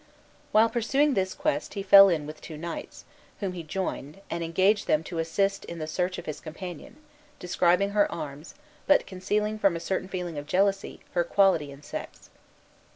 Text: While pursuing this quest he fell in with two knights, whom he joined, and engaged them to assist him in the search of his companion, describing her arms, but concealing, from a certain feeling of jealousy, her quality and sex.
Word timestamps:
While 0.51 0.67
pursuing 0.67 1.13
this 1.13 1.35
quest 1.35 1.75
he 1.75 1.83
fell 1.83 2.09
in 2.09 2.25
with 2.25 2.41
two 2.41 2.57
knights, 2.57 3.05
whom 3.39 3.53
he 3.53 3.61
joined, 3.61 4.19
and 4.31 4.43
engaged 4.43 4.87
them 4.87 5.03
to 5.03 5.19
assist 5.19 5.63
him 5.65 5.73
in 5.73 5.77
the 5.77 5.85
search 5.85 6.17
of 6.17 6.25
his 6.25 6.39
companion, 6.39 6.97
describing 7.37 7.91
her 7.91 8.11
arms, 8.11 8.55
but 8.87 9.05
concealing, 9.05 9.59
from 9.59 9.75
a 9.75 9.79
certain 9.79 10.07
feeling 10.07 10.39
of 10.39 10.47
jealousy, 10.47 11.01
her 11.11 11.23
quality 11.23 11.71
and 11.71 11.85
sex. 11.85 12.31